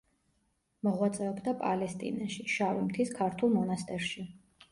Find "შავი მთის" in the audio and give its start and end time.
2.55-3.13